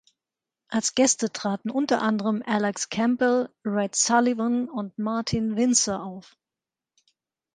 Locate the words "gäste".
0.95-1.31